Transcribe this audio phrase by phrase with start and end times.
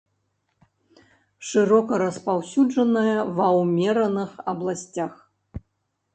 [1.49, 5.13] Шырока распаўсюджаная ва ўмераных абласцях.